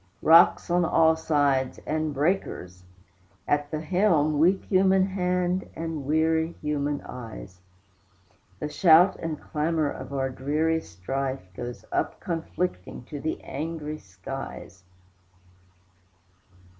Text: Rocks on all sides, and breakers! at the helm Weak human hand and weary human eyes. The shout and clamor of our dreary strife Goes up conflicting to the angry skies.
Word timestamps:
Rocks 0.23 0.71
on 0.71 0.83
all 0.83 1.15
sides, 1.15 1.79
and 1.85 2.11
breakers! 2.11 2.85
at 3.47 3.69
the 3.69 3.81
helm 3.81 4.39
Weak 4.39 4.65
human 4.65 5.05
hand 5.05 5.69
and 5.75 6.05
weary 6.05 6.53
human 6.53 7.01
eyes. 7.01 7.61
The 8.59 8.67
shout 8.67 9.15
and 9.17 9.39
clamor 9.39 9.91
of 9.91 10.11
our 10.11 10.31
dreary 10.31 10.81
strife 10.81 11.53
Goes 11.53 11.85
up 11.91 12.19
conflicting 12.19 13.03
to 13.03 13.19
the 13.21 13.43
angry 13.43 13.99
skies. 13.99 14.85